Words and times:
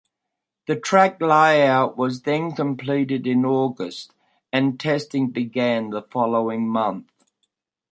The 0.65 0.77
track 0.77 1.21
layout 1.21 1.95
was 1.95 2.23
then 2.23 2.53
completed 2.53 3.27
in 3.27 3.45
August 3.45 4.15
and 4.51 4.79
testing 4.79 5.29
began 5.29 5.91
the 5.91 6.01
following 6.01 6.67
month. 6.67 7.11